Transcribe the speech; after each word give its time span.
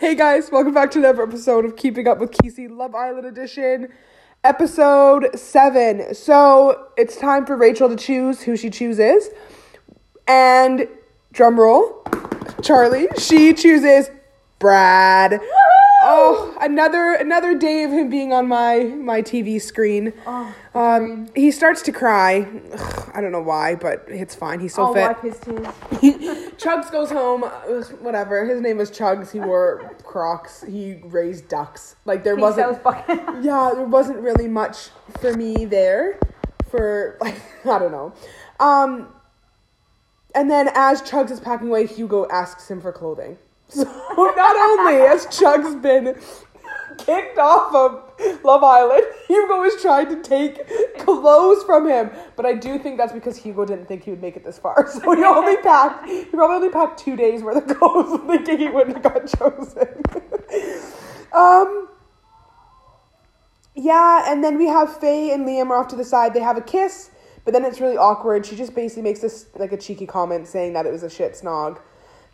Hey 0.00 0.14
guys, 0.14 0.52
welcome 0.52 0.72
back 0.72 0.92
to 0.92 1.00
another 1.00 1.24
episode 1.24 1.64
of 1.64 1.74
Keeping 1.74 2.06
Up 2.06 2.18
with 2.20 2.30
Kesey 2.30 2.70
Love 2.70 2.94
Island 2.94 3.26
Edition, 3.26 3.88
episode 4.44 5.36
seven. 5.36 6.14
So 6.14 6.90
it's 6.96 7.16
time 7.16 7.44
for 7.44 7.56
Rachel 7.56 7.88
to 7.88 7.96
choose 7.96 8.40
who 8.42 8.56
she 8.56 8.70
chooses, 8.70 9.28
and 10.28 10.86
drum 11.32 11.58
roll, 11.58 12.04
Charlie. 12.62 13.08
She 13.18 13.52
chooses 13.52 14.08
Brad. 14.60 15.40
Another 16.60 17.12
another 17.14 17.56
day 17.56 17.84
of 17.84 17.90
him 17.92 18.08
being 18.10 18.32
on 18.32 18.48
my 18.48 18.84
my 18.84 19.22
TV 19.22 19.60
screen. 19.60 20.12
Oh, 20.26 20.54
Um, 20.74 21.28
he 21.34 21.50
starts 21.50 21.82
to 21.82 21.92
cry. 21.92 22.48
Ugh, 22.72 23.10
I 23.14 23.20
don't 23.20 23.32
know 23.32 23.42
why, 23.42 23.74
but 23.76 24.04
it's 24.08 24.34
fine. 24.34 24.60
He's 24.60 24.74
so 24.74 24.86
I'll 24.86 24.94
fit. 24.94 25.16
his. 25.20 25.38
Chuggs 26.58 26.90
goes 26.90 27.10
home. 27.10 27.44
ugh, 27.44 27.84
Whatever. 28.00 28.44
His 28.44 28.60
name 28.60 28.76
was 28.78 28.90
Chuggs. 28.90 29.30
He 29.30 29.40
wore 29.40 29.94
Crocs. 30.04 30.62
He 30.68 31.00
raised 31.04 31.48
ducks. 31.48 31.96
Like 32.04 32.24
there 32.24 32.36
He 32.36 32.42
wasn't. 32.42 32.80
Yeah, 33.42 33.72
there 33.74 33.84
wasn't 33.84 34.18
really 34.18 34.48
much 34.48 34.88
for 35.20 35.32
me 35.34 35.64
there. 35.64 36.18
For 36.70 37.16
like 37.20 37.40
I 37.64 37.78
don't 37.78 37.92
know. 37.92 38.12
Um. 38.60 39.08
And 40.34 40.50
then 40.50 40.68
as 40.74 41.02
Chuggs 41.02 41.30
is 41.30 41.40
packing 41.40 41.68
away, 41.68 41.86
Hugo 41.86 42.26
asks 42.28 42.70
him 42.70 42.80
for 42.80 42.92
clothing. 42.92 43.38
So 43.68 43.84
not 43.84 44.56
only 44.56 44.94
has 45.06 45.26
Chuggs 45.26 45.80
been 45.80 46.16
kicked 46.98 47.38
off 47.38 47.74
of 47.74 48.42
Love 48.44 48.64
Island, 48.64 49.04
Hugo 49.26 49.62
is 49.62 49.80
trying 49.80 50.08
to 50.08 50.22
take 50.22 50.66
clothes 50.98 51.62
from 51.64 51.88
him. 51.88 52.10
But 52.36 52.46
I 52.46 52.54
do 52.54 52.78
think 52.78 52.96
that's 52.96 53.12
because 53.12 53.36
Hugo 53.36 53.64
didn't 53.64 53.86
think 53.86 54.04
he 54.04 54.10
would 54.10 54.22
make 54.22 54.36
it 54.36 54.44
this 54.44 54.58
far. 54.58 54.88
So 54.98 55.14
he 55.14 55.22
only 55.22 55.56
packed 55.58 56.08
he 56.08 56.24
probably 56.24 56.56
only 56.56 56.70
packed 56.70 56.98
two 56.98 57.14
days 57.14 57.42
worth 57.42 57.68
of 57.68 57.76
clothes 57.76 58.20
thinking 58.26 58.58
he 58.58 58.68
wouldn't 58.68 58.96
have 58.96 59.02
got 59.02 59.26
chosen. 59.38 60.02
um 61.32 61.88
yeah, 63.74 64.24
and 64.26 64.42
then 64.42 64.58
we 64.58 64.66
have 64.66 64.96
Faye 64.96 65.32
and 65.32 65.46
Liam 65.46 65.70
are 65.70 65.76
off 65.76 65.88
to 65.88 65.96
the 65.96 66.04
side. 66.04 66.34
They 66.34 66.40
have 66.40 66.56
a 66.56 66.60
kiss, 66.60 67.10
but 67.44 67.54
then 67.54 67.64
it's 67.64 67.80
really 67.80 67.96
awkward. 67.96 68.44
She 68.44 68.56
just 68.56 68.74
basically 68.74 69.04
makes 69.04 69.20
this 69.20 69.46
like 69.54 69.70
a 69.70 69.76
cheeky 69.76 70.04
comment 70.04 70.48
saying 70.48 70.72
that 70.72 70.84
it 70.84 70.90
was 70.90 71.04
a 71.04 71.10
shit 71.10 71.34
snog. 71.34 71.78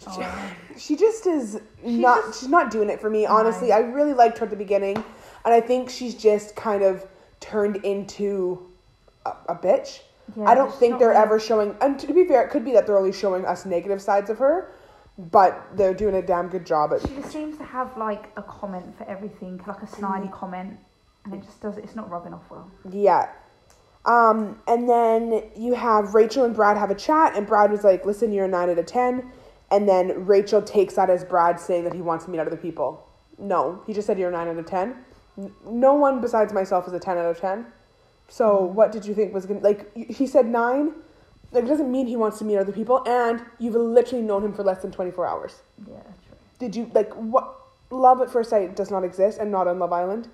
She, 0.01 0.07
Oh. 0.09 0.51
she 0.77 0.97
just 0.97 1.27
is 1.27 1.61
not. 1.83 2.25
just- 2.27 2.41
she's 2.41 2.49
not 2.49 2.71
doing 2.71 2.91
it 2.91 3.01
for 3.01 3.11
me. 3.11 3.27
Honestly, 3.27 3.69
No. 3.69 3.77
I 3.77 3.79
really 3.81 4.13
liked 4.13 4.39
her 4.39 4.45
at 4.45 4.51
the 4.51 4.57
beginning, 4.57 4.97
and 4.97 5.55
I 5.55 5.61
think 5.61 5.89
she's 5.91 6.15
just 6.15 6.57
kind 6.57 6.83
of 6.83 7.07
turned 7.41 7.77
into 7.85 8.67
a, 9.27 9.31
a 9.49 9.55
bitch. 9.55 10.01
Yeah, 10.37 10.45
I 10.45 10.55
don't 10.55 10.75
think 10.75 10.99
they're 10.99 11.09
really- 11.11 11.21
ever 11.21 11.39
showing. 11.39 11.77
And 11.81 11.99
to 12.01 12.13
be 12.13 12.25
fair, 12.25 12.43
it 12.43 12.51
could 12.51 12.65
be 12.65 12.73
that 12.73 12.87
they're 12.87 12.99
only 12.99 13.13
showing 13.13 13.45
us 13.45 13.67
negative 13.67 14.01
sides 14.01 14.31
of 14.31 14.39
her, 14.39 14.73
but 15.19 15.63
they're 15.75 15.95
doing 15.95 16.15
a 16.17 16.23
damn 16.23 16.49
good 16.49 16.65
job 16.67 16.93
at 16.93 17.03
She 17.03 17.15
just 17.15 17.31
seems 17.31 17.57
to 17.59 17.65
have 17.65 17.97
like 17.97 18.33
a 18.37 18.43
comment 18.43 18.97
for 18.97 19.09
everything, 19.09 19.61
like 19.67 19.83
a 19.83 19.87
snidey 19.87 20.33
comment, 20.33 20.79
and 21.25 21.35
it 21.35 21.43
just 21.43 21.61
does. 21.61 21.77
It's 21.79 21.95
not 21.95 22.11
rubbing 22.11 22.35
off 22.35 22.51
well. 22.51 22.71
Yeah. 22.91 23.29
Um, 24.07 24.61
and 24.69 24.87
then 24.89 25.45
you 25.57 25.73
have 25.75 26.15
Rachel 26.15 26.45
and 26.45 26.55
Brad 26.55 26.77
have 26.77 26.91
a 26.91 26.95
chat, 26.95 27.37
and 27.37 27.47
Brad 27.47 27.71
was 27.71 27.85
like, 27.85 28.05
Listen, 28.05 28.33
you're 28.33 28.45
a 28.45 28.49
9 28.49 28.69
out 28.71 28.79
of 28.79 28.85
10. 28.87 29.31
And 29.75 29.89
then 29.89 30.25
Rachel 30.25 30.63
takes 30.63 30.95
that 30.95 31.11
as 31.11 31.25
Brad 31.25 31.59
saying 31.59 31.83
that 31.83 31.93
he 31.93 32.01
wants 32.01 32.27
to 32.27 32.31
meet 32.31 32.39
other 32.39 32.57
people. 32.57 33.05
No, 33.39 33.83
he 33.89 33.93
just 33.93 34.07
said 34.07 34.21
you're 34.21 34.29
a 34.29 34.33
9 34.33 34.47
out 34.47 34.57
of 34.57 34.67
10. 34.67 34.95
No 35.69 35.95
one 35.95 36.21
besides 36.21 36.53
myself 36.53 36.87
is 36.87 36.93
a 36.93 37.01
10 37.01 37.19
out 37.19 37.27
of 37.27 37.41
10. 37.41 37.67
So 38.29 38.63
what 38.63 38.93
did 38.93 39.05
you 39.05 39.15
think 39.15 39.35
was 39.35 39.47
going 39.47 39.61
to, 39.61 39.67
like, 39.67 39.93
he 39.97 40.29
said 40.29 40.47
9. 40.47 40.93
Like, 41.51 41.65
it 41.65 41.67
doesn't 41.67 41.91
mean 41.91 42.07
he 42.07 42.15
wants 42.15 42.39
to 42.39 42.45
meet 42.45 42.57
other 42.57 42.71
people, 42.71 43.03
and 43.05 43.43
you've 43.59 43.75
literally 43.75 44.23
known 44.23 44.45
him 44.45 44.53
for 44.53 44.63
less 44.63 44.81
than 44.81 44.93
24 44.93 45.27
hours. 45.27 45.63
Yeah, 45.89 45.95
true. 46.03 46.37
Did 46.61 46.77
you, 46.77 46.89
like, 46.95 47.13
what? 47.15 47.57
Love 47.91 48.21
at 48.21 48.31
first 48.31 48.51
sight 48.51 48.77
does 48.77 48.93
not 48.93 49.03
exist 49.03 49.39
and 49.39 49.51
not 49.51 49.67
on 49.67 49.81
Love 49.81 49.93
Island. 49.93 50.29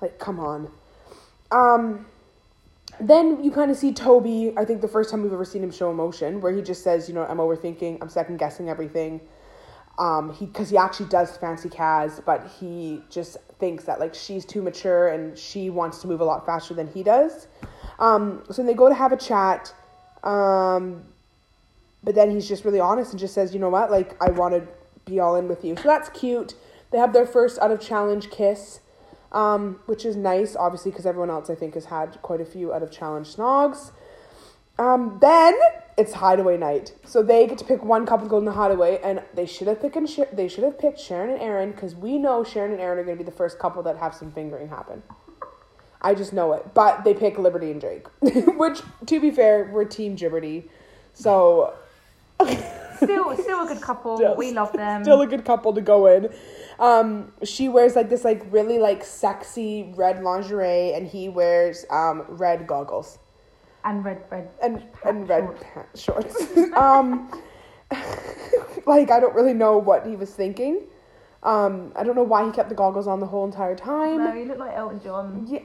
Like, 0.00 0.18
come 0.18 0.40
on. 0.40 0.70
Um, 1.50 2.06
then 3.00 3.42
you 3.42 3.50
kind 3.50 3.70
of 3.70 3.76
see 3.76 3.92
Toby, 3.92 4.52
I 4.56 4.64
think 4.64 4.80
the 4.80 4.88
first 4.88 5.10
time 5.10 5.22
we've 5.22 5.32
ever 5.32 5.44
seen 5.44 5.62
him 5.62 5.70
show 5.70 5.90
emotion, 5.90 6.40
where 6.40 6.52
he 6.52 6.62
just 6.62 6.82
says, 6.82 7.08
you 7.08 7.14
know, 7.14 7.24
I'm 7.24 7.38
overthinking, 7.38 7.98
I'm 8.00 8.08
second 8.08 8.38
guessing 8.38 8.68
everything. 8.68 9.20
Um, 9.98 10.32
he, 10.32 10.46
cause 10.46 10.70
he 10.70 10.76
actually 10.76 11.08
does 11.08 11.36
fancy 11.36 11.68
Kaz, 11.68 12.24
but 12.24 12.48
he 12.60 13.02
just 13.10 13.36
thinks 13.58 13.84
that 13.84 13.98
like 13.98 14.14
she's 14.14 14.44
too 14.44 14.62
mature 14.62 15.08
and 15.08 15.36
she 15.36 15.70
wants 15.70 16.00
to 16.02 16.06
move 16.06 16.20
a 16.20 16.24
lot 16.24 16.46
faster 16.46 16.72
than 16.72 16.86
he 16.86 17.02
does. 17.02 17.48
Um, 17.98 18.44
so 18.50 18.62
they 18.62 18.74
go 18.74 18.88
to 18.88 18.94
have 18.94 19.10
a 19.12 19.16
chat. 19.16 19.74
Um, 20.22 21.04
but 22.04 22.14
then 22.14 22.30
he's 22.30 22.46
just 22.48 22.64
really 22.64 22.80
honest 22.80 23.10
and 23.10 23.18
just 23.18 23.34
says, 23.34 23.52
you 23.52 23.60
know 23.60 23.70
what, 23.70 23.90
like 23.90 24.16
I 24.22 24.30
want 24.30 24.54
to 24.54 24.66
be 25.04 25.18
all 25.20 25.36
in 25.36 25.48
with 25.48 25.64
you. 25.64 25.76
So 25.76 25.82
that's 25.82 26.08
cute. 26.10 26.54
They 26.90 26.98
have 26.98 27.12
their 27.12 27.26
first 27.26 27.58
out 27.58 27.70
of 27.70 27.80
challenge 27.80 28.30
kiss, 28.30 28.80
um, 29.32 29.80
which 29.86 30.04
is 30.04 30.16
nice, 30.16 30.56
obviously, 30.56 30.90
because 30.90 31.06
everyone 31.06 31.30
else 31.30 31.50
I 31.50 31.54
think 31.54 31.74
has 31.74 31.86
had 31.86 32.20
quite 32.22 32.40
a 32.40 32.44
few 32.44 32.72
out 32.72 32.82
of 32.82 32.90
challenge 32.90 33.34
snogs. 33.36 33.90
Um, 34.78 35.18
then 35.20 35.54
it's 35.96 36.12
hideaway 36.12 36.56
night, 36.56 36.94
so 37.04 37.22
they 37.22 37.46
get 37.48 37.58
to 37.58 37.64
pick 37.64 37.82
one 37.84 38.06
couple 38.06 38.26
to 38.26 38.30
go 38.30 38.38
in 38.38 38.44
the 38.44 38.52
hideaway, 38.52 39.00
and 39.02 39.22
they 39.34 39.44
should 39.46 39.66
have 39.66 39.80
picked 39.82 40.08
Sh- 40.08 40.20
they 40.32 40.46
should 40.46 40.62
have 40.62 40.78
picked 40.78 41.00
Sharon 41.00 41.30
and 41.30 41.42
Aaron 41.42 41.72
because 41.72 41.96
we 41.96 42.16
know 42.18 42.44
Sharon 42.44 42.70
and 42.72 42.80
Aaron 42.80 42.98
are 43.00 43.04
going 43.04 43.18
to 43.18 43.24
be 43.24 43.28
the 43.28 43.36
first 43.36 43.58
couple 43.58 43.82
that 43.82 43.96
have 43.96 44.14
some 44.14 44.30
fingering 44.30 44.68
happen. 44.68 45.02
I 46.00 46.14
just 46.14 46.32
know 46.32 46.52
it, 46.52 46.74
but 46.74 47.02
they 47.02 47.12
pick 47.12 47.38
Liberty 47.38 47.72
and 47.72 47.80
Jake, 47.80 48.06
which, 48.20 48.80
to 49.06 49.18
be 49.20 49.32
fair, 49.32 49.68
we're 49.72 49.84
Team 49.84 50.16
Gibberty, 50.16 50.68
so 51.12 51.74
Still, 52.98 53.36
still 53.36 53.64
a 53.64 53.66
good 53.68 53.80
couple. 53.80 54.16
Still- 54.18 54.36
we 54.36 54.52
love 54.52 54.72
them. 54.72 55.02
still 55.04 55.20
a 55.22 55.26
good 55.26 55.44
couple 55.44 55.72
to 55.74 55.80
go 55.80 56.06
in. 56.06 56.32
Um, 56.78 57.32
she 57.42 57.68
wears 57.68 57.96
like 57.96 58.08
this 58.08 58.24
like 58.24 58.46
really 58.50 58.78
like 58.78 59.04
sexy 59.04 59.92
red 59.96 60.22
lingerie, 60.22 60.94
and 60.94 61.06
he 61.06 61.28
wears 61.28 61.84
um 61.90 62.24
red 62.28 62.66
goggles 62.66 63.18
and 63.84 64.04
red, 64.04 64.22
red. 64.30 64.48
and 64.62 64.82
and 65.04 65.28
red 65.28 65.48
shorts. 65.94 66.02
shorts. 66.02 66.72
um, 66.76 67.30
like 68.86 69.10
I 69.10 69.20
don't 69.20 69.34
really 69.34 69.54
know 69.54 69.78
what 69.78 70.06
he 70.06 70.16
was 70.16 70.30
thinking. 70.30 70.82
Um, 71.42 71.92
I 71.94 72.02
don't 72.02 72.16
know 72.16 72.24
why 72.24 72.44
he 72.44 72.50
kept 72.50 72.68
the 72.68 72.74
goggles 72.74 73.06
on 73.06 73.20
the 73.20 73.26
whole 73.26 73.44
entire 73.44 73.76
time. 73.76 74.18
No, 74.18 74.34
you 74.34 74.44
look 74.44 74.58
like 74.58 74.74
Elton 74.74 75.00
John. 75.00 75.46
Yeah, 75.48 75.60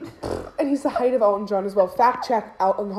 and 0.58 0.68
he's 0.68 0.84
the 0.84 0.88
height 0.88 1.14
of 1.14 1.22
Elton 1.22 1.46
John 1.46 1.64
as 1.64 1.74
well. 1.74 1.88
Fact 1.88 2.26
check 2.26 2.54
Elton. 2.60 2.94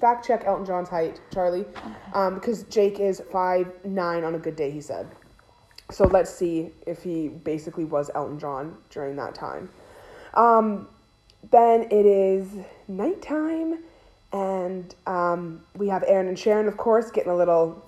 Fact 0.00 0.26
check 0.26 0.44
Elton 0.44 0.64
John's 0.64 0.88
height, 0.88 1.20
Charlie, 1.32 1.66
um, 2.14 2.36
because 2.36 2.62
Jake 2.64 3.00
is 3.00 3.20
five 3.32 3.72
nine 3.84 4.24
on 4.24 4.34
a 4.34 4.38
good 4.38 4.56
day. 4.56 4.70
He 4.70 4.80
said. 4.80 5.08
So 5.90 6.06
let's 6.06 6.32
see 6.32 6.70
if 6.86 7.02
he 7.02 7.28
basically 7.28 7.84
was 7.84 8.10
Elton 8.14 8.38
John 8.38 8.76
during 8.90 9.16
that 9.16 9.34
time. 9.34 9.68
Um, 10.34 10.88
then 11.50 11.82
it 11.90 12.06
is 12.06 12.48
nighttime, 12.88 13.78
and 14.32 14.94
um, 15.06 15.62
we 15.76 15.88
have 15.88 16.04
Aaron 16.06 16.28
and 16.28 16.38
Sharon, 16.38 16.68
of 16.68 16.76
course, 16.76 17.10
getting 17.10 17.32
a 17.32 17.36
little 17.36 17.84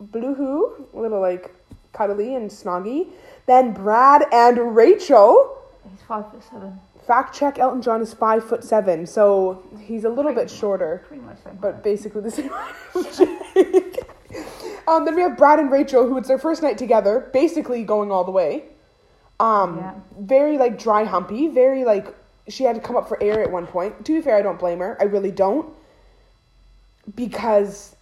blue 0.00 0.86
a 0.94 0.98
little 0.98 1.20
like 1.20 1.54
cuddly 1.92 2.34
and 2.34 2.50
snoggy. 2.50 3.08
Then 3.46 3.72
Brad 3.72 4.24
and 4.32 4.74
Rachel 4.76 5.56
He's 5.90 6.02
five 6.02 6.30
foot 6.30 6.42
seven. 6.44 6.78
fact 7.06 7.34
check 7.34 7.58
elton 7.58 7.80
john 7.80 8.02
is 8.02 8.12
five 8.12 8.46
foot 8.46 8.62
seven 8.62 9.06
so 9.06 9.62
he's 9.80 10.04
a 10.04 10.08
little 10.08 10.34
bit 10.34 10.50
shorter 10.50 11.02
Pretty 11.08 11.22
much 11.22 11.38
same. 11.42 11.56
but 11.60 11.82
basically 11.82 12.20
the 12.20 12.30
same. 12.30 12.50
um, 14.88 15.04
then 15.04 15.14
we 15.14 15.22
have 15.22 15.36
brad 15.36 15.58
and 15.60 15.70
rachel 15.70 16.06
who 16.08 16.16
it's 16.18 16.28
their 16.28 16.38
first 16.38 16.62
night 16.62 16.76
together 16.78 17.30
basically 17.32 17.84
going 17.84 18.10
all 18.10 18.24
the 18.24 18.30
way 18.32 18.64
um, 19.40 19.76
Yeah. 19.78 19.94
very 20.18 20.58
like 20.58 20.78
dry 20.78 21.04
humpy 21.04 21.48
very 21.48 21.84
like 21.84 22.14
she 22.48 22.64
had 22.64 22.74
to 22.74 22.80
come 22.80 22.96
up 22.96 23.06
for 23.08 23.22
air 23.22 23.40
at 23.42 23.50
one 23.50 23.66
point 23.66 24.04
to 24.06 24.12
be 24.16 24.20
fair 24.20 24.36
i 24.36 24.42
don't 24.42 24.58
blame 24.58 24.78
her 24.80 24.96
i 25.00 25.04
really 25.04 25.30
don't 25.30 25.66
because 27.14 27.94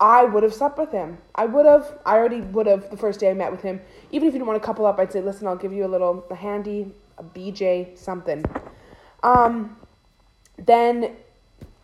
I 0.00 0.24
would 0.24 0.42
have 0.42 0.54
slept 0.54 0.78
with 0.78 0.90
him. 0.92 1.18
I 1.34 1.44
would 1.44 1.66
have. 1.66 1.98
I 2.06 2.16
already 2.16 2.40
would 2.40 2.66
have 2.66 2.90
the 2.90 2.96
first 2.96 3.20
day 3.20 3.28
I 3.30 3.34
met 3.34 3.52
with 3.52 3.60
him. 3.60 3.80
Even 4.12 4.28
if 4.28 4.32
you 4.32 4.38
didn't 4.38 4.46
want 4.48 4.60
to 4.60 4.64
couple 4.64 4.86
up, 4.86 4.98
I'd 4.98 5.12
say, 5.12 5.20
listen, 5.20 5.46
I'll 5.46 5.56
give 5.56 5.74
you 5.74 5.84
a 5.84 5.88
little 5.88 6.24
a 6.30 6.34
handy, 6.34 6.90
a 7.18 7.22
BJ, 7.22 7.98
something. 7.98 8.42
Um, 9.22 9.76
then 10.56 11.16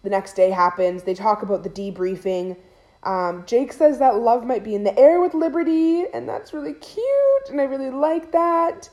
the 0.02 0.08
next 0.08 0.32
day 0.32 0.50
happens. 0.50 1.02
They 1.02 1.12
talk 1.12 1.42
about 1.42 1.62
the 1.62 1.68
debriefing. 1.68 2.56
Um, 3.06 3.44
Jake 3.46 3.72
says 3.72 4.00
that 4.00 4.16
love 4.16 4.44
might 4.44 4.64
be 4.64 4.74
in 4.74 4.82
the 4.82 4.98
air 4.98 5.20
with 5.20 5.32
Liberty, 5.32 6.04
and 6.12 6.28
that's 6.28 6.52
really 6.52 6.74
cute, 6.74 7.48
and 7.48 7.60
I 7.60 7.64
really 7.64 7.90
like 7.90 8.32
that. 8.32 8.90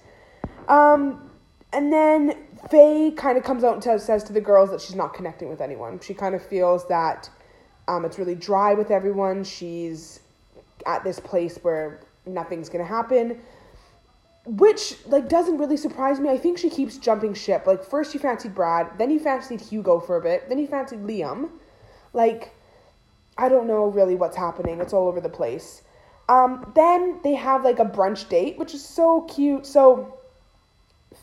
Um, 0.68 1.31
and 1.74 1.92
then 1.92 2.38
Faye 2.69 3.12
kind 3.18 3.39
of 3.39 3.44
comes 3.44 3.63
out 3.63 3.74
and 3.74 3.81
tells, 3.81 4.06
says 4.06 4.24
to 4.25 4.33
the 4.33 4.39
girls 4.39 4.69
that 4.69 4.81
she's 4.81 4.95
not 4.95 5.15
connecting 5.15 5.50
with 5.50 5.62
anyone. 5.62 6.00
She 6.00 6.13
kind 6.13 6.36
of 6.36 6.45
feels 6.45 6.88
that 6.89 7.27
um, 7.88 8.06
it's 8.06 8.19
really 8.19 8.36
dry 8.36 8.75
with 8.75 8.92
everyone. 8.92 9.44
She's 9.44 10.19
at 10.86 11.04
this 11.04 11.19
place 11.19 11.57
where 11.63 12.00
nothing's 12.27 12.69
gonna 12.69 12.86
happen, 12.86 13.42
which 14.45 14.95
like 15.07 15.27
doesn't 15.27 15.57
really 15.57 15.75
surprise 15.75 16.19
me. 16.19 16.30
I 16.30 16.38
think 16.38 16.59
she 16.59 16.69
keeps 16.69 16.98
jumping 16.98 17.33
ship. 17.33 17.66
Like 17.66 17.83
first 17.83 18.13
you 18.13 18.19
fancied 18.19 18.54
Brad, 18.54 18.92
then 19.00 19.09
you 19.09 19.19
fancied 19.19 19.59
Hugo 19.59 20.00
for 20.00 20.18
a 20.18 20.21
bit, 20.21 20.50
then 20.50 20.59
you 20.59 20.68
fancied 20.68 21.00
Liam. 21.00 21.50
Like 22.13 22.54
I 23.38 23.50
don't 23.50 23.68
know 23.68 23.85
really 23.85 24.15
what's 24.15 24.38
happening. 24.38 24.80
It's 24.80 24.94
all 24.94 25.07
over 25.07 25.21
the 25.21 25.30
place. 25.30 25.81
Um, 26.30 26.71
then 26.75 27.19
they 27.24 27.35
have 27.35 27.63
like 27.63 27.80
a 27.80 27.85
brunch 27.85 28.30
date, 28.30 28.57
which 28.57 28.74
is 28.74 28.85
so 28.85 29.21
cute. 29.21 29.65
So 29.65 30.18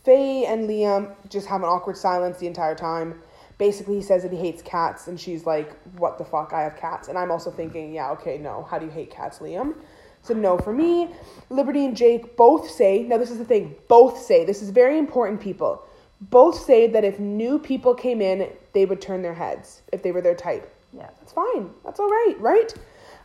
Faye 0.04 0.44
and 0.46 0.68
Liam 0.68 1.14
just 1.28 1.46
have 1.46 1.62
an 1.62 1.68
awkward 1.68 1.96
silence 1.96 2.38
the 2.38 2.46
entire 2.46 2.74
time. 2.74 3.22
Basically, 3.58 3.96
he 3.96 4.02
says 4.02 4.22
that 4.22 4.32
he 4.32 4.38
hates 4.38 4.62
cats, 4.62 5.06
and 5.06 5.20
she's 5.20 5.44
like, 5.44 5.76
What 5.98 6.16
the 6.16 6.24
fuck? 6.24 6.52
I 6.54 6.62
have 6.62 6.76
cats. 6.76 7.08
And 7.08 7.18
I'm 7.18 7.30
also 7.30 7.50
thinking, 7.50 7.92
Yeah, 7.94 8.10
okay, 8.12 8.38
no. 8.38 8.66
How 8.70 8.78
do 8.78 8.86
you 8.86 8.92
hate 8.92 9.10
cats, 9.10 9.38
Liam? 9.40 9.74
So, 10.22 10.34
no 10.34 10.58
for 10.58 10.72
me. 10.72 11.08
Liberty 11.48 11.84
and 11.84 11.96
Jake 11.96 12.36
both 12.36 12.70
say, 12.70 13.02
now 13.04 13.16
this 13.16 13.30
is 13.30 13.38
the 13.38 13.44
thing, 13.44 13.74
both 13.88 14.18
say, 14.18 14.44
this 14.44 14.60
is 14.60 14.70
very 14.70 14.98
important, 14.98 15.40
people. 15.40 15.82
Both 16.20 16.62
say 16.62 16.86
that 16.88 17.04
if 17.04 17.18
new 17.18 17.58
people 17.58 17.94
came 17.94 18.20
in, 18.20 18.50
they 18.74 18.84
would 18.84 19.00
turn 19.00 19.22
their 19.22 19.34
heads 19.34 19.80
if 19.92 20.02
they 20.02 20.12
were 20.12 20.20
their 20.20 20.34
type. 20.34 20.70
Yeah. 20.92 21.08
That's 21.18 21.32
fine. 21.32 21.70
That's 21.84 22.00
all 22.00 22.08
right, 22.08 22.34
right? 22.38 22.74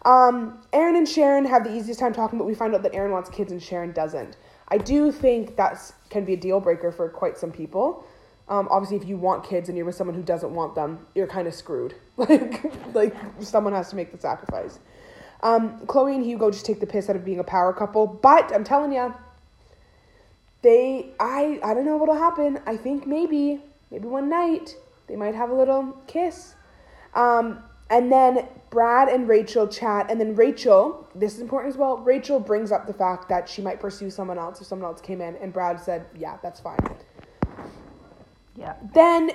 Um, 0.05 0.61
Aaron 0.71 0.95
and 0.95 1.07
Sharon 1.07 1.45
have 1.45 1.63
the 1.63 1.75
easiest 1.75 1.99
time 1.99 2.13
talking, 2.13 2.37
but 2.37 2.45
we 2.45 2.53
find 2.53 2.75
out 2.75 2.83
that 2.83 2.93
Aaron 2.93 3.11
wants 3.11 3.29
kids 3.29 3.51
and 3.51 3.61
Sharon 3.61 3.91
doesn't. 3.91 4.37
I 4.67 4.77
do 4.77 5.11
think 5.11 5.55
that 5.57 5.91
can 6.09 6.25
be 6.25 6.33
a 6.33 6.37
deal 6.37 6.59
breaker 6.59 6.91
for 6.91 7.09
quite 7.09 7.37
some 7.37 7.51
people. 7.51 8.05
Um, 8.47 8.67
obviously, 8.69 8.97
if 8.97 9.07
you 9.07 9.17
want 9.17 9.43
kids 9.43 9.69
and 9.69 9.77
you're 9.77 9.85
with 9.85 9.95
someone 9.95 10.15
who 10.15 10.21
doesn't 10.21 10.53
want 10.53 10.75
them, 10.75 11.07
you're 11.15 11.27
kind 11.27 11.47
of 11.47 11.53
screwed. 11.53 11.95
like, 12.17 12.63
like 12.93 13.15
someone 13.39 13.73
has 13.73 13.89
to 13.89 13.95
make 13.95 14.11
the 14.11 14.19
sacrifice. 14.19 14.79
Um, 15.41 15.85
Chloe 15.87 16.15
and 16.15 16.25
Hugo 16.25 16.51
just 16.51 16.65
take 16.65 16.79
the 16.79 16.87
piss 16.87 17.09
out 17.09 17.15
of 17.15 17.25
being 17.25 17.39
a 17.39 17.43
power 17.43 17.73
couple, 17.73 18.05
but 18.07 18.53
I'm 18.53 18.63
telling 18.63 18.93
you, 18.93 19.13
they, 20.61 21.11
I, 21.19 21.59
I 21.63 21.73
don't 21.73 21.85
know 21.85 21.97
what'll 21.97 22.15
happen. 22.17 22.59
I 22.65 22.77
think 22.77 23.05
maybe, 23.05 23.61
maybe 23.91 24.07
one 24.07 24.29
night 24.29 24.75
they 25.07 25.15
might 25.15 25.35
have 25.35 25.49
a 25.49 25.55
little 25.55 25.95
kiss. 26.07 26.54
Um, 27.15 27.63
and 27.89 28.11
then 28.11 28.47
Brad 28.69 29.07
and 29.07 29.27
Rachel 29.27 29.67
chat, 29.67 30.11
and 30.11 30.19
then 30.19 30.35
Rachel, 30.35 31.07
this 31.15 31.35
is 31.35 31.39
important 31.39 31.73
as 31.73 31.77
well. 31.77 31.97
Rachel 31.97 32.39
brings 32.39 32.71
up 32.71 32.87
the 32.87 32.93
fact 32.93 33.29
that 33.29 33.47
she 33.47 33.61
might 33.61 33.79
pursue 33.79 34.09
someone 34.09 34.37
else 34.37 34.59
if 34.59 34.67
someone 34.67 34.89
else 34.89 35.01
came 35.01 35.21
in, 35.21 35.35
and 35.37 35.53
Brad 35.53 35.79
said, 35.79 36.05
"Yeah, 36.17 36.37
that's 36.43 36.59
fine." 36.59 36.77
Yeah. 38.55 38.73
Then 38.93 39.31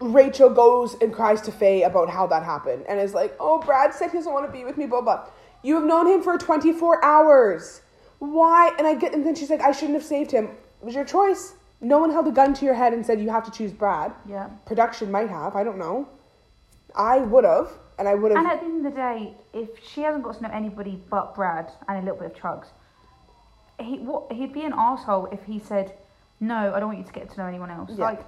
Rachel 0.00 0.50
goes 0.50 0.94
and 1.00 1.12
cries 1.12 1.40
to 1.42 1.52
Faye 1.52 1.82
about 1.82 2.08
how 2.08 2.26
that 2.28 2.42
happened, 2.42 2.84
and 2.88 2.98
is 2.98 3.14
like, 3.14 3.36
"Oh, 3.38 3.58
Brad 3.58 3.94
said 3.94 4.10
he 4.10 4.16
doesn't 4.16 4.32
want 4.32 4.46
to 4.46 4.52
be 4.52 4.64
with 4.64 4.76
me, 4.76 4.86
blah 4.86 5.02
blah." 5.02 5.26
You 5.62 5.74
have 5.74 5.84
known 5.84 6.06
him 6.06 6.22
for 6.22 6.36
twenty 6.38 6.72
four 6.72 7.04
hours. 7.04 7.82
Why? 8.18 8.74
And 8.78 8.86
I 8.86 8.94
get, 8.94 9.14
and 9.14 9.24
then 9.24 9.34
she's 9.34 9.50
like, 9.50 9.60
"I 9.60 9.72
shouldn't 9.72 9.94
have 9.94 10.04
saved 10.04 10.30
him. 10.30 10.46
It 10.46 10.84
was 10.84 10.94
your 10.94 11.04
choice. 11.04 11.54
No 11.80 11.98
one 11.98 12.10
held 12.10 12.26
a 12.26 12.32
gun 12.32 12.54
to 12.54 12.64
your 12.64 12.74
head 12.74 12.92
and 12.92 13.04
said 13.04 13.20
you 13.20 13.30
have 13.30 13.44
to 13.44 13.50
choose 13.50 13.72
Brad. 13.72 14.12
Yeah. 14.26 14.48
Production 14.66 15.10
might 15.10 15.28
have. 15.28 15.54
I 15.54 15.64
don't 15.64 15.78
know. 15.78 16.08
I 16.94 17.18
would 17.18 17.44
have, 17.44 17.70
and 17.98 18.08
I 18.08 18.14
would 18.14 18.32
have. 18.32 18.38
And 18.38 18.46
at 18.46 18.60
the 18.60 18.66
end 18.66 18.86
of 18.86 18.92
the 18.92 18.96
day, 18.98 19.34
if 19.52 19.68
she 19.86 20.02
hasn't 20.02 20.24
got 20.24 20.36
to 20.36 20.42
know 20.42 20.50
anybody 20.52 21.00
but 21.10 21.34
Brad 21.34 21.70
and 21.88 21.98
a 21.98 22.00
little 22.00 22.16
bit 22.16 22.26
of 22.26 22.34
Chuggs, 22.34 22.66
he 23.80 23.98
what 23.98 24.30
he'd 24.32 24.52
be 24.52 24.62
an 24.62 24.72
asshole 24.76 25.26
if 25.26 25.44
he 25.44 25.58
said, 25.58 25.94
"No, 26.40 26.72
I 26.74 26.80
don't 26.80 26.88
want 26.88 26.98
you 26.98 27.04
to 27.04 27.12
get 27.12 27.30
to 27.30 27.38
know 27.38 27.46
anyone 27.46 27.70
else." 27.70 27.90
Yeah. 27.94 28.04
Like, 28.04 28.24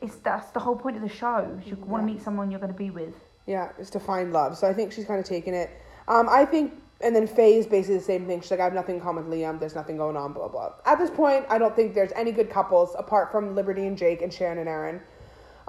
it's 0.00 0.16
that's 0.16 0.50
the 0.50 0.60
whole 0.60 0.76
point 0.76 0.96
of 0.96 1.02
the 1.02 1.08
show. 1.08 1.58
You 1.64 1.76
want 1.76 2.06
to 2.06 2.12
meet 2.12 2.22
someone 2.22 2.50
you're 2.50 2.60
going 2.60 2.72
to 2.72 2.78
be 2.78 2.90
with. 2.90 3.14
Yeah, 3.46 3.70
it's 3.78 3.90
to 3.90 4.00
find 4.00 4.32
love. 4.32 4.56
So 4.56 4.68
I 4.68 4.72
think 4.72 4.92
she's 4.92 5.04
kind 5.06 5.18
of 5.18 5.26
taken 5.26 5.54
it. 5.54 5.70
Um, 6.08 6.28
I 6.28 6.44
think, 6.44 6.74
and 7.00 7.14
then 7.14 7.26
Faye 7.26 7.56
is 7.56 7.66
basically 7.66 7.98
the 7.98 8.04
same 8.04 8.26
thing. 8.26 8.40
She's 8.40 8.50
like, 8.50 8.60
I 8.60 8.64
have 8.64 8.74
nothing 8.74 8.96
in 8.96 9.00
common 9.00 9.28
with 9.28 9.38
Liam. 9.38 9.58
There's 9.58 9.74
nothing 9.74 9.96
going 9.96 10.16
on. 10.16 10.32
Blah 10.32 10.48
blah. 10.48 10.72
At 10.86 10.98
this 10.98 11.10
point, 11.10 11.46
I 11.48 11.58
don't 11.58 11.74
think 11.74 11.94
there's 11.94 12.12
any 12.12 12.32
good 12.32 12.50
couples 12.50 12.94
apart 12.98 13.32
from 13.32 13.54
Liberty 13.54 13.86
and 13.86 13.96
Jake 13.96 14.22
and 14.22 14.32
Sharon 14.32 14.58
and 14.58 14.68
Aaron. 14.68 15.00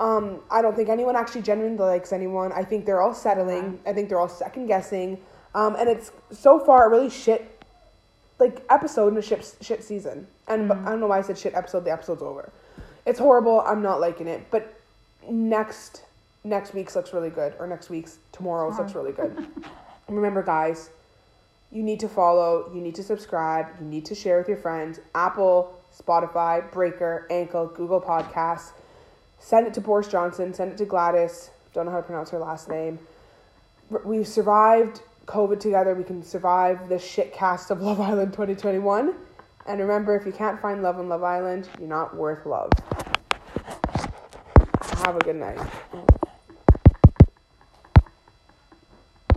Um, 0.02 0.40
I 0.50 0.64
don't 0.64 0.76
think 0.76 0.90
anyone 0.90 1.16
actually 1.16 1.44
genuinely 1.44 1.78
likes 1.78 2.12
anyone. 2.12 2.52
I 2.54 2.64
think 2.64 2.88
they're 2.88 3.02
all 3.02 3.14
settling. 3.14 3.80
I 3.86 3.94
think 3.94 4.10
they're 4.10 4.20
all 4.20 4.28
second 4.28 4.66
guessing. 4.66 5.20
Um, 5.54 5.76
and 5.76 5.88
it's 5.88 6.12
so 6.32 6.60
far 6.60 6.88
a 6.88 6.90
really 6.90 7.12
shit, 7.12 7.64
like 8.40 8.64
episode 8.72 9.14
in 9.14 9.18
a 9.20 9.22
shit 9.22 9.56
shit 9.62 9.84
season. 9.84 10.26
And 10.48 10.68
but 10.68 10.80
I 10.80 10.86
don't 10.86 11.02
know 11.02 11.08
why 11.08 11.20
I 11.20 11.22
said 11.22 11.38
shit 11.38 11.54
episode. 11.54 11.86
The 11.86 11.92
episode's 11.92 12.24
over. 12.24 12.52
It's 13.06 13.20
horrible. 13.20 13.62
I'm 13.62 13.84
not 13.84 14.00
liking 14.00 14.28
it. 14.28 14.48
But 14.50 14.74
next 15.30 16.02
next 16.44 16.74
week's 16.74 16.96
looks 16.96 17.14
really 17.14 17.30
good, 17.30 17.54
or 17.60 17.68
next 17.68 17.92
week's 17.92 18.18
tomorrow's 18.32 18.80
looks 18.80 18.96
really 18.96 19.12
good. 19.12 19.48
Remember, 20.10 20.42
guys, 20.42 20.90
you 21.72 21.84
need 21.84 22.00
to 22.00 22.10
follow, 22.10 22.72
you 22.74 22.82
need 22.82 22.96
to 22.96 23.04
subscribe, 23.04 23.68
you 23.80 23.86
need 23.86 24.06
to 24.06 24.16
share 24.16 24.40
with 24.40 24.48
your 24.48 24.58
friends. 24.58 25.00
Apple, 25.14 25.80
Spotify, 25.96 26.70
Breaker, 26.72 27.28
Anchor, 27.30 27.70
Google 27.76 28.02
Podcasts. 28.02 28.72
Send 29.42 29.66
it 29.66 29.74
to 29.74 29.82
Boris 29.82 30.08
Johnson. 30.08 30.54
Send 30.54 30.72
it 30.72 30.78
to 30.78 30.86
Gladys. 30.86 31.50
Don't 31.74 31.86
know 31.86 31.92
how 31.92 31.98
to 31.98 32.04
pronounce 32.04 32.30
her 32.30 32.38
last 32.40 32.70
name. 32.70 33.00
We've 34.06 34.28
survived 34.28 35.02
COVID 35.26 35.60
together. 35.60 35.96
We 35.96 36.04
can 36.04 36.24
survive 36.24 36.88
the 36.88 37.00
shit 37.00 37.34
cast 37.34 37.72
of 37.72 37.82
Love 37.82 38.00
Island 38.00 38.34
2021. 38.34 39.16
And 39.66 39.80
remember, 39.80 40.16
if 40.16 40.26
you 40.26 40.32
can't 40.32 40.60
find 40.62 40.82
love 40.82 40.98
on 40.98 41.10
Love 41.10 41.24
Island, 41.24 41.70
you're 41.80 41.90
not 41.90 42.16
worth 42.16 42.46
love. 42.46 42.72
Have 45.04 45.16
a 45.16 45.20
good 45.20 45.36
night. 45.36 45.60